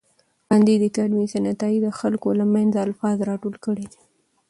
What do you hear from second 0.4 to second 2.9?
کانديد اکاډميسن عطايي د خلکو له منځه